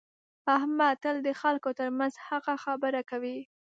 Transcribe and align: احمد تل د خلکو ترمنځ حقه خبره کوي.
احمد 0.57 0.95
تل 1.03 1.15
د 1.23 1.29
خلکو 1.41 1.69
ترمنځ 1.79 2.13
حقه 2.27 2.55
خبره 2.63 3.01
کوي. 3.09 3.37